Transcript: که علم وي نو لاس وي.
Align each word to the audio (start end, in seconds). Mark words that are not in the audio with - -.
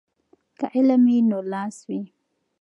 که 0.59 0.65
علم 0.75 1.01
وي 1.09 1.17
نو 1.29 1.39
لاس 1.51 1.77
وي. 1.87 2.01